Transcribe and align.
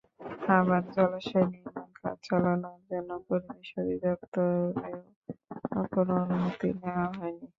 আবার 0.55 0.81
জলাশয়ে 0.95 1.45
নির্মাণকাজ 1.53 2.17
চালানোর 2.27 2.79
জন্য 2.89 3.09
পরিবেশ 3.27 3.69
অধিদপ্তরেরও 3.79 5.01
কোনো 5.93 6.13
অনুমতি 6.23 6.67
নেওয়া 6.79 7.07
হয়নি। 7.11 7.45